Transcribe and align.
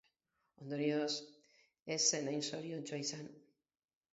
Ondorioz, 0.63 1.17
ez 1.97 1.99
zen 2.15 2.33
hain 2.33 2.41
zoriontsua 2.53 3.03
izan. 3.05 3.29